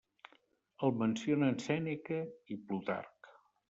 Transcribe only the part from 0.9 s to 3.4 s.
mencionen Sèneca i Plutarc.